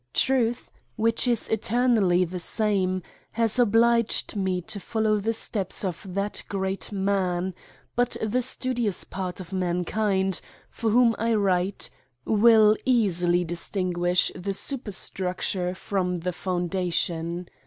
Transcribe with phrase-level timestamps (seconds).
[0.15, 3.03] Truth^ which is eter nally the same,
[3.33, 7.53] has obliged me to follow the steps of that great man;
[7.95, 10.41] but the studious part of man kind,
[10.71, 11.91] for whom I write,
[12.25, 14.33] will easily distinguish the XIV
[14.73, 14.79] INTRODUCTION.
[14.91, 17.47] superstructurfe from the foundation.